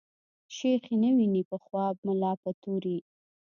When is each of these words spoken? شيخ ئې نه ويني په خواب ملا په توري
شيخ 0.55 0.81
ئې 0.89 0.95
نه 1.01 1.09
ويني 1.17 1.41
په 1.49 1.57
خواب 1.63 1.95
ملا 2.07 2.31
په 2.43 2.51
توري 2.61 2.97